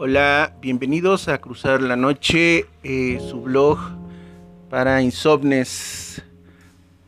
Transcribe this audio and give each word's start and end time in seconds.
Hola, 0.00 0.54
bienvenidos 0.60 1.26
a 1.26 1.38
Cruzar 1.38 1.82
la 1.82 1.96
Noche, 1.96 2.66
eh, 2.84 3.18
su 3.28 3.42
blog 3.42 3.80
para 4.70 5.02
insomnes, 5.02 6.22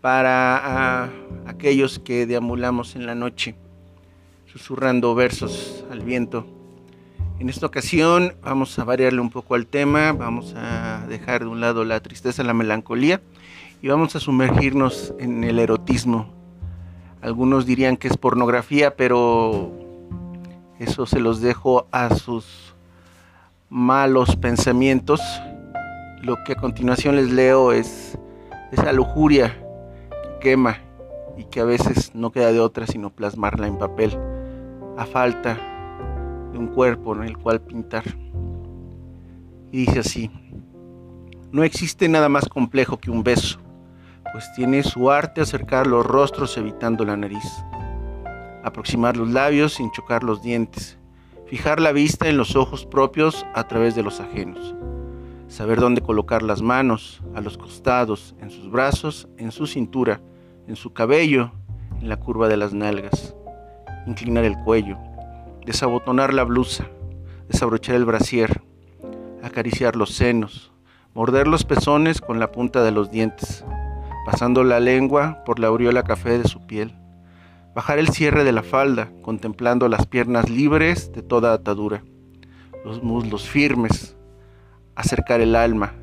para 0.00 1.04
ah, 1.04 1.08
aquellos 1.46 2.00
que 2.00 2.26
deambulamos 2.26 2.96
en 2.96 3.06
la 3.06 3.14
noche, 3.14 3.54
susurrando 4.46 5.14
versos 5.14 5.84
al 5.88 6.00
viento. 6.00 6.48
En 7.38 7.48
esta 7.48 7.64
ocasión 7.64 8.34
vamos 8.42 8.76
a 8.80 8.82
variarle 8.82 9.20
un 9.20 9.30
poco 9.30 9.54
al 9.54 9.68
tema, 9.68 10.10
vamos 10.10 10.54
a 10.56 11.06
dejar 11.08 11.42
de 11.42 11.46
un 11.46 11.60
lado 11.60 11.84
la 11.84 12.00
tristeza, 12.00 12.42
la 12.42 12.54
melancolía 12.54 13.20
y 13.80 13.86
vamos 13.86 14.16
a 14.16 14.20
sumergirnos 14.20 15.14
en 15.20 15.44
el 15.44 15.60
erotismo. 15.60 16.34
Algunos 17.22 17.66
dirían 17.66 17.96
que 17.96 18.08
es 18.08 18.16
pornografía, 18.16 18.96
pero 18.96 19.70
eso 20.80 21.06
se 21.06 21.20
los 21.20 21.40
dejo 21.40 21.86
a 21.92 22.16
sus 22.16 22.74
malos 23.70 24.36
pensamientos. 24.36 25.20
Lo 26.22 26.36
que 26.44 26.52
a 26.52 26.56
continuación 26.56 27.16
les 27.16 27.30
leo 27.30 27.72
es 27.72 28.18
esa 28.72 28.92
lujuria 28.92 29.56
que 30.10 30.50
quema 30.50 30.78
y 31.38 31.44
que 31.44 31.60
a 31.60 31.64
veces 31.64 32.14
no 32.14 32.30
queda 32.30 32.52
de 32.52 32.60
otra 32.60 32.86
sino 32.86 33.10
plasmarla 33.10 33.66
en 33.66 33.78
papel, 33.78 34.18
a 34.98 35.06
falta 35.06 35.56
de 36.52 36.58
un 36.58 36.66
cuerpo 36.66 37.14
en 37.14 37.22
el 37.22 37.38
cual 37.38 37.62
pintar. 37.62 38.04
Y 39.72 39.86
dice 39.86 40.00
así, 40.00 40.30
no 41.52 41.64
existe 41.64 42.08
nada 42.08 42.28
más 42.28 42.48
complejo 42.48 42.98
que 42.98 43.10
un 43.10 43.22
beso, 43.22 43.60
pues 44.32 44.52
tiene 44.54 44.82
su 44.82 45.10
arte 45.10 45.40
acercar 45.40 45.86
los 45.86 46.04
rostros 46.04 46.58
evitando 46.58 47.04
la 47.04 47.16
nariz 47.16 47.64
aproximar 48.62 49.16
los 49.16 49.30
labios 49.30 49.74
sin 49.74 49.90
chocar 49.90 50.22
los 50.22 50.42
dientes, 50.42 50.98
fijar 51.50 51.80
la 51.80 51.90
vista 51.90 52.28
en 52.28 52.36
los 52.36 52.54
ojos 52.54 52.86
propios 52.86 53.44
a 53.54 53.66
través 53.66 53.96
de 53.96 54.04
los 54.04 54.20
ajenos, 54.20 54.76
saber 55.48 55.80
dónde 55.80 56.00
colocar 56.00 56.44
las 56.44 56.62
manos, 56.62 57.20
a 57.34 57.40
los 57.40 57.58
costados, 57.58 58.36
en 58.40 58.52
sus 58.52 58.70
brazos, 58.70 59.26
en 59.36 59.50
su 59.50 59.66
cintura, 59.66 60.20
en 60.68 60.76
su 60.76 60.92
cabello, 60.92 61.50
en 62.00 62.08
la 62.08 62.18
curva 62.18 62.46
de 62.46 62.56
las 62.56 62.72
nalgas, 62.72 63.34
inclinar 64.06 64.44
el 64.44 64.56
cuello, 64.58 64.96
desabotonar 65.66 66.32
la 66.32 66.44
blusa, 66.44 66.86
desabrochar 67.48 67.96
el 67.96 68.04
brasier, 68.04 68.62
acariciar 69.42 69.96
los 69.96 70.10
senos, 70.10 70.70
morder 71.14 71.48
los 71.48 71.64
pezones 71.64 72.20
con 72.20 72.38
la 72.38 72.52
punta 72.52 72.84
de 72.84 72.92
los 72.92 73.10
dientes, 73.10 73.64
pasando 74.24 74.62
la 74.62 74.78
lengua 74.78 75.42
por 75.44 75.58
la 75.58 75.66
aureola 75.66 76.04
café 76.04 76.38
de 76.38 76.46
su 76.46 76.64
piel 76.64 76.99
bajar 77.74 77.98
el 77.98 78.08
cierre 78.08 78.44
de 78.44 78.52
la 78.52 78.62
falda, 78.62 79.12
contemplando 79.22 79.88
las 79.88 80.06
piernas 80.06 80.50
libres 80.50 81.12
de 81.12 81.22
toda 81.22 81.52
atadura, 81.52 82.02
los 82.84 83.02
muslos 83.02 83.48
firmes, 83.48 84.16
acercar 84.94 85.40
el 85.40 85.54
alma, 85.54 85.94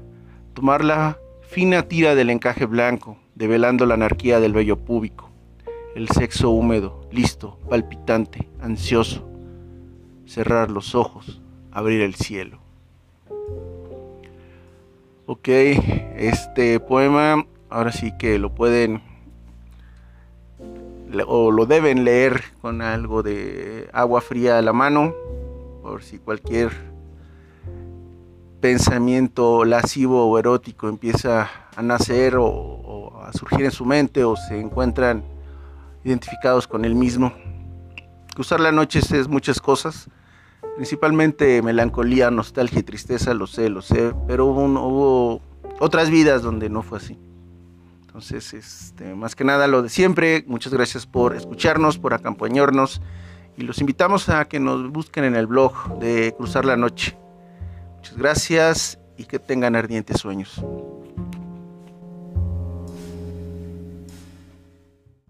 tomar 0.53 0.83
la 0.83 1.17
fina 1.41 1.83
tira 1.83 2.15
del 2.15 2.29
encaje 2.29 2.65
blanco, 2.65 3.17
develando 3.35 3.85
la 3.85 3.95
anarquía 3.95 4.39
del 4.39 4.53
vello 4.53 4.77
púbico, 4.77 5.29
el 5.95 6.07
sexo 6.09 6.49
húmedo, 6.49 7.07
listo, 7.11 7.59
palpitante, 7.69 8.49
ansioso, 8.61 9.27
cerrar 10.25 10.71
los 10.71 10.95
ojos, 10.95 11.41
abrir 11.71 12.01
el 12.01 12.15
cielo. 12.15 12.59
Ok, 15.25 15.49
este 16.15 16.79
poema 16.79 17.45
ahora 17.69 17.91
sí 17.91 18.13
que 18.17 18.39
lo 18.39 18.55
pueden 18.55 19.01
o 21.27 21.51
lo 21.51 21.65
deben 21.65 22.03
leer 22.03 22.43
con 22.61 22.81
algo 22.81 23.23
de 23.23 23.89
agua 23.93 24.21
fría 24.21 24.57
a 24.57 24.61
la 24.61 24.73
mano, 24.73 25.13
por 25.81 26.03
si 26.03 26.19
cualquier 26.19 26.71
pensamiento 28.59 29.65
lascivo 29.65 30.25
o 30.25 30.39
erótico 30.39 30.89
empieza 30.89 31.49
a 31.75 31.81
nacer 31.81 32.35
o, 32.37 33.21
a 33.23 33.31
surgir 33.33 33.65
en 33.65 33.71
su 33.71 33.85
mente 33.85 34.23
o 34.23 34.35
se 34.35 34.59
encuentran 34.59 35.23
identificados 36.03 36.67
con 36.67 36.85
él 36.85 36.95
mismo. 36.95 37.33
Cruzar 38.33 38.59
la 38.59 38.71
noche 38.71 38.99
es 38.99 39.27
muchas 39.27 39.59
cosas, 39.59 40.09
principalmente 40.75 41.61
melancolía, 41.61 42.31
nostalgia 42.31 42.79
y 42.79 42.83
tristeza, 42.83 43.33
lo 43.33 43.47
sé, 43.47 43.69
lo 43.69 43.81
sé, 43.81 44.13
pero 44.27 44.45
hubo 44.45 45.41
otras 45.79 46.09
vidas 46.09 46.41
donde 46.41 46.69
no 46.69 46.83
fue 46.83 46.99
así. 46.99 47.17
Entonces, 48.17 48.55
este, 48.55 49.13
más 49.13 49.35
que 49.35 49.43
nada 49.43 49.67
lo 49.67 49.83
de 49.83 49.89
siempre, 49.89 50.43
muchas 50.47 50.73
gracias 50.73 51.05
por 51.05 51.35
escucharnos, 51.35 51.99
por 51.99 52.15
acompañarnos 52.15 52.99
y 53.55 53.61
los 53.61 53.79
invitamos 53.79 54.27
a 54.29 54.45
que 54.45 54.59
nos 54.59 54.89
busquen 54.89 55.23
en 55.23 55.35
el 55.35 55.45
blog 55.45 55.99
de 55.99 56.33
Cruzar 56.35 56.65
la 56.65 56.77
Noche. 56.77 57.15
Muchas 57.97 58.17
gracias 58.17 58.99
y 59.17 59.25
que 59.25 59.37
tengan 59.37 59.75
ardientes 59.75 60.17
sueños. 60.17 60.59